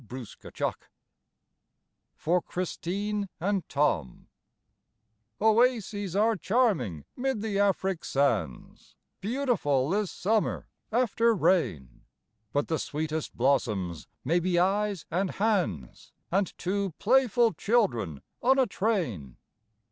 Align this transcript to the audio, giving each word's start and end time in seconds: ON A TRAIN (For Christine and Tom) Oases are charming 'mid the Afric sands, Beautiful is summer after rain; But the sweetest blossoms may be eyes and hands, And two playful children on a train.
ON 0.11 0.25
A 0.45 0.49
TRAIN 0.51 0.73
(For 2.15 2.41
Christine 2.41 3.29
and 3.39 3.69
Tom) 3.69 4.29
Oases 5.39 6.15
are 6.15 6.35
charming 6.35 7.05
'mid 7.15 7.43
the 7.43 7.59
Afric 7.59 8.03
sands, 8.03 8.95
Beautiful 9.19 9.93
is 9.93 10.09
summer 10.09 10.67
after 10.91 11.35
rain; 11.35 12.01
But 12.51 12.67
the 12.67 12.79
sweetest 12.79 13.37
blossoms 13.37 14.07
may 14.25 14.39
be 14.39 14.57
eyes 14.57 15.05
and 15.11 15.29
hands, 15.29 16.13
And 16.31 16.51
two 16.57 16.95
playful 16.97 17.53
children 17.53 18.23
on 18.41 18.57
a 18.57 18.65
train. 18.65 19.37